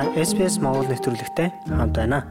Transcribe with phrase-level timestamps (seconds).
[0.00, 2.24] SPS Монгол нэвтрүүлэгтэй хамт байна.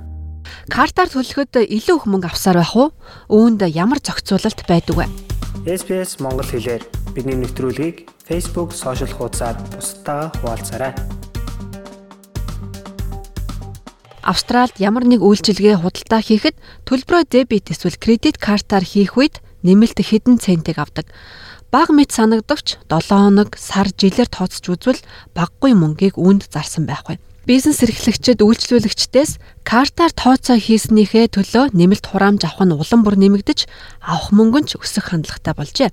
[0.73, 2.89] Картаар төлөхөд илүү их мөнгө авсаар байх уу?
[3.29, 5.05] Үүнд ямар зохицуулалт байдаг вэ?
[5.69, 6.81] SPS Монгол хэлээр
[7.13, 10.97] бидний нэвтрүүлгийг Facebook сошиал хуудасаар бусдаа хуваалцаарай.
[14.25, 16.57] Австралид ямар нэг үйлчилгээ худалдаа хийхэд
[16.89, 21.05] төлбөрөө дебет эсвэл кредит картаар хийх үед нэмэлт хэдэн центиг авдаг.
[21.69, 25.01] Бага мэд санагдавч 7 хоног, сар, жилээр тооцож үзвэл
[25.37, 32.45] баггүй мөнгийг үүнд зарсан байх вэ бизнес эрхлэгчид үйлчлүүлэгчдээс картаар тооцоо хийснийхээ төлөө нэмэлт хураамж
[32.45, 33.65] авах нь улам бүр нэмэгдэж
[34.05, 35.89] авах мөнгө нь ч өсөх хандлагатай болжээ.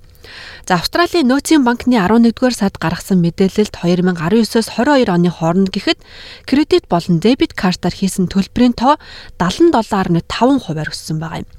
[0.69, 5.97] За Австралийн нөөцийн банкны 11-р сард гаргасан мэдээлэлд 2019-с 22 оны хооронд гэхэд
[6.45, 9.01] кредит болон дебет картаар хийсэн төлбөрийн тоо
[9.41, 11.49] 77.5%-аар өссөн байгаа юм.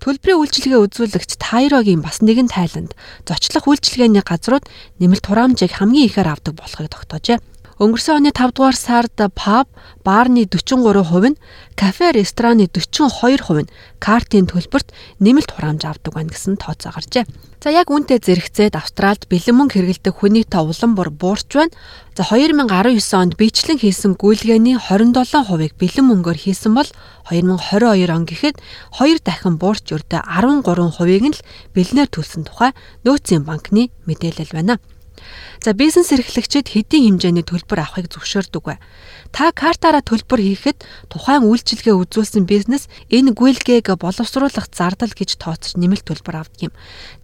[0.00, 2.96] Төлбөрийн үйлчилгээ үзүүлэгч Тайрогийн бас нэгэн тайланд
[3.28, 4.64] зочлох үйлчилгээний газрууд
[5.04, 7.44] нэмэлт хураамжийг хамгийн ихээр авдаг болохыг тогтоожээ.
[7.82, 9.66] Өнгөрсөн оны 5 дугаар сард паб,
[10.06, 11.40] баарны 43% нь,
[11.74, 17.26] кафе, рестораны 42% нь картын төлбөрт нэмэлт хураамж авдаг байна гэсэн тооцоо гарчээ.
[17.64, 21.72] За яг үүнтэй зэрэгцээд Австральд бэлэн мөнгө хэрэгэлдэг хүний тоо улам бүр буурч байна.
[22.12, 26.90] За 2019 онд бичлэн хийсэн гүйлгээний 27%-ыг бэлэн мөнгөөр хийсэн бол
[27.32, 28.60] 2022 он гэхэд
[29.00, 34.76] 2 дахин буурч өрдө 13%-ийг нь л бэлнээр төлсөн тухай нөөцийн банкны мэдээлэл байна.
[35.64, 38.76] За бизнес эрхлэгчид хэдийн хэмжээний төлбөр авахыг зөвшөөрдөг вэ?
[39.32, 46.04] Та картаараа төлбөр хийхэд тухайн үйлчилгээ үзүүлсэн бизнес энэ гүйлгээг боловсруулах зардал гэж тооцож нэмэлт
[46.04, 46.72] төлбөр авдаг юм.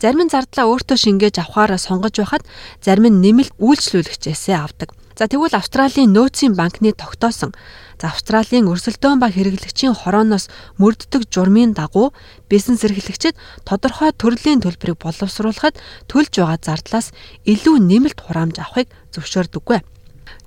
[0.01, 2.45] Зарим нь зардлаа өөртөө шингээж авахаараа сонгож байхад
[2.81, 4.97] зарим нь нэмэлт үйлчлүүлэгчээсээ авдаг.
[5.21, 7.53] За тэгвэл Австралийн нөөцийн банкны тогтоосон
[8.01, 10.49] за Австралийн өрсөлдөөн ба хэрэглэгчийн хорооноос
[10.81, 12.17] мөрддөг журмын дагуу
[12.49, 13.37] бизнес эрхлэгчид
[13.69, 15.77] тодорхой төрлийн төлбөрийг боловсруулахад
[16.09, 17.13] төлж байгаа зардлаас
[17.45, 19.85] илүү нэмэлт хураамж авахыг зөвшөөрдөггүй.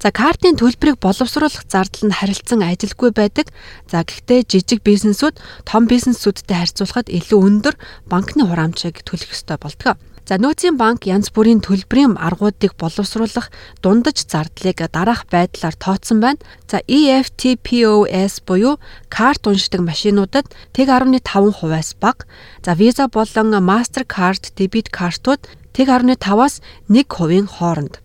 [0.01, 3.53] За картын төлбөрийг боловсруулах зардал нь харилцан ажилгүй байдаг.
[3.85, 5.37] За гэхдээ жижиг бизнесүүд
[5.69, 7.75] том бизнесүүдтэй харьцуулахад илүү өндөр
[8.09, 10.01] банкны хураамжийг төлөх ёстой болдог.
[10.23, 13.51] За нөөцийн банк янз бүрийн төлбөрийн аргуудыг боловсруулах
[13.83, 16.39] дундаж зардлыг дараах байдлаар тооцсон байна.
[16.63, 18.79] За EFTPOS буюу
[19.11, 22.23] карт уншдаг машинуудад тэг 15%-аас бага.
[22.63, 25.43] За Visa болон Mastercard дебит картууд
[25.75, 27.99] тэг 15-аас 1%-ийн хооронд.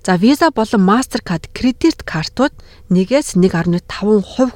[0.00, 2.56] За Visa болон Mastercard кредит картууд
[2.88, 3.84] 1-ээс 1.5%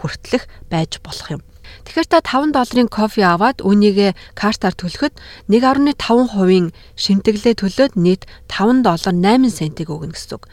[0.01, 1.45] хүртэлх байж болох юм.
[1.85, 5.15] Тэгэхээр та 5 долларын кофе аваад үүнийг картаар төлөхөд
[5.49, 10.45] 1.5%-ийн шимтгэлээ төлөөд нийт 5 доллар 8 центиг өгнө гэсэн үг.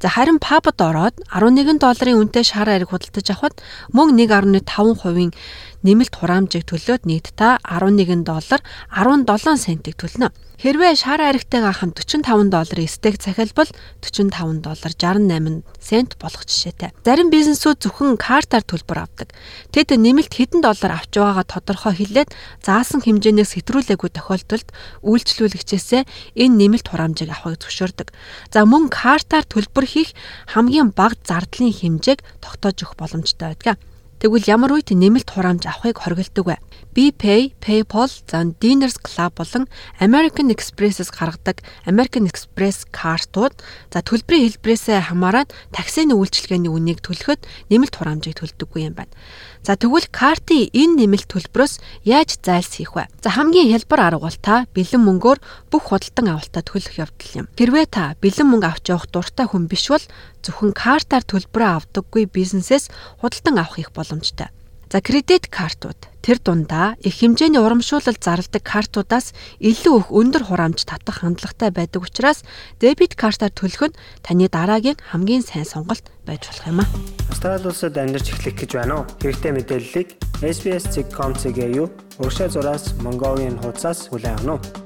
[0.00, 3.60] За харин пабд ороод 11 долларын үнэтэй шар ариг худалдаж авахд
[3.92, 5.36] мөн 1.5%-ийн
[5.84, 10.32] нэмэлт хураамжийг төлөөд нийт та 11 доллар 17 центиг төлнө.
[10.60, 13.64] Хэрвээ шар аригтайгаа хамт 45 долларын стейк захиалбал
[14.04, 16.92] 45 доллар 68 цент болох жишээтэй.
[17.00, 19.32] Зарим бизнесүүд зөвхөн картаар төлбөр авдаг.
[19.72, 24.68] Тэд нэмэлт хэдэн доллар авч байгаагаа тодорхой хэлээд заасан хэмжээнээс хэтрүүлээгүй тохиолдолд
[25.00, 26.04] үйлчлүүлэгчээсээ
[26.44, 28.12] энэ нэмэлт хураамжийг авахыг зөвшөөрдөг.
[28.52, 30.14] За мөн картаар төлбөр хийх
[30.54, 33.76] хамгийн бага зардлын хэмжээг тогтоож өгөх боломжтой байдаг.
[34.22, 36.56] Тэгвэл ямар үед нэмэлт хураамж авахыг хориглодог вэ?
[36.94, 39.68] BPay, PayPal, зан Diners Club болон
[40.00, 43.54] American Express-с гаргадаг American Express картууд
[43.94, 49.14] за төлбөрийн хэлбэрээс хамааран таксины үйлчилгээний үнийг төлөхөд нэмэлт хураамжийг төлдөггүй юм байна.
[49.62, 53.06] За тэгвэл картын энэ нэмэлт төлбөрөөс яаж зайлсхийх вэ?
[53.22, 55.38] За хамгийн хялбар арга бол та бэлэн мөнгөөр
[55.70, 57.46] бүх худалдан авалтаа төлөх явдал юм.
[57.54, 60.02] Хэрвээ та бэлэн мөнгө авч явах дуртай хүн биш бол
[60.42, 62.88] зөвхөн картаар төлбөрөө авдаггүй бизнесээс
[63.20, 64.50] худалдан авах их боломжтой.
[64.90, 69.30] За кредит картууд тэр дундаа их хэмжээний урамшуулал зарладаг картуудаас
[69.62, 72.42] илүү их өндөр хураамж татах хандлагатай байдаг учраас
[72.82, 76.86] дебит картаар төлөх нь таны дараагийн хамгийн сайн сонголт байж болох юм а.
[77.30, 79.06] Австрали улсад амьдарч эхлэх гэж байна уу?
[79.22, 80.08] Хэрэгтэй мэдээллийг
[80.42, 81.86] SBS.com.cg юу?
[82.18, 84.79] Урагшаа зураас Mongolian хуудасаас хүлээн авах нь